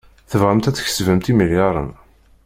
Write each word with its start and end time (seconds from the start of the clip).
Tebɣamt 0.29 0.69
ad 0.69 0.75
tkesbemt 0.75 1.31
imelyaṛen. 1.31 1.89